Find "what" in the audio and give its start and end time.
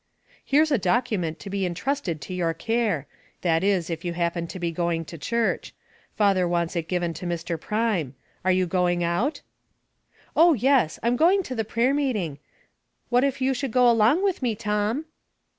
13.09-13.23